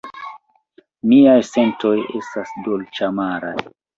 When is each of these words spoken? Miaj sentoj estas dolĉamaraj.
Miaj 1.11 1.35
sentoj 1.49 1.93
estas 2.21 2.57
dolĉamaraj. 2.69 3.55